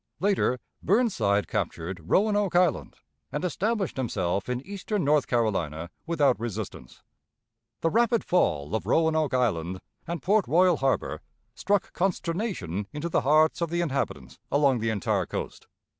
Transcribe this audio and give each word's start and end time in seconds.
Later, 0.19 0.57
Burnside 0.81 1.47
captured 1.47 2.01
Roanoke 2.03 2.55
Island, 2.55 2.95
and 3.31 3.45
established 3.45 3.97
himself 3.97 4.49
in 4.49 4.65
eastern 4.65 5.03
North 5.05 5.27
Carolina 5.27 5.91
without 6.07 6.39
resistance. 6.39 7.03
The 7.81 7.91
rapid 7.91 8.23
fall 8.23 8.73
of 8.73 8.87
Roanoke 8.87 9.35
Island 9.35 9.79
and 10.07 10.19
Port 10.23 10.47
Royal 10.47 10.77
Harbor 10.77 11.21
struck 11.53 11.93
consternation 11.93 12.87
into 12.91 13.09
the 13.09 13.21
hearts 13.21 13.61
of 13.61 13.69
the 13.69 13.81
inhabitants 13.81 14.39
along 14.51 14.79
the 14.79 14.89
entire 14.89 15.27
coast. 15.27 15.67